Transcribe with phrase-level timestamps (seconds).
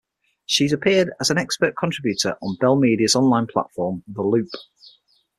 [0.47, 4.49] She's appeared as an expert contributor on Bell Media's online platform, "The Loop".